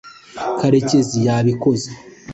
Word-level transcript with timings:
karekezi 0.59 1.17
yabikoze 1.27 1.89